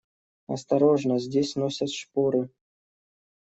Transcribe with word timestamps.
Осторожно, 0.47 1.19
здесь 1.19 1.55
носят 1.55 1.91
шпоры. 1.91 2.49